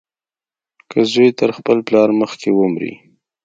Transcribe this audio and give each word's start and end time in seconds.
که 0.91 0.99
زوى 1.11 1.27
تر 1.39 1.49
خپل 1.57 1.77
پلار 1.87 2.09
مخکې 2.21 2.49
ومري. 2.53 2.93